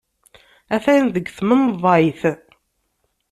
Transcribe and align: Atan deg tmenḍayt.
Atan 0.75 1.03
deg 1.15 1.25
tmenḍayt. 1.37 2.21